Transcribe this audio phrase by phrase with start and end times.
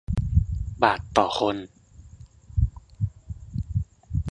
[0.81, 1.55] บาทต่อคน